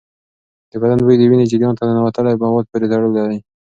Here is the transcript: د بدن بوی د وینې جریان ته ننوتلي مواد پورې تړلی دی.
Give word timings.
د 0.71 0.73
بدن 0.81 0.99
بوی 1.05 1.15
د 1.17 1.23
وینې 1.29 1.45
جریان 1.51 1.73
ته 1.77 1.83
ننوتلي 1.87 2.33
مواد 2.43 2.65
پورې 2.71 2.87
تړلی 2.91 3.21
دی. 3.27 3.37